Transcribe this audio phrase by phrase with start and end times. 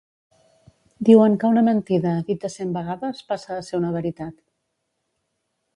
[1.09, 4.39] Diuen que una mentida dita cent vegades passa a ser una veritat